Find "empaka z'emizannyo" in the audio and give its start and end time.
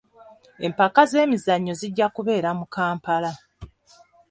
0.65-1.73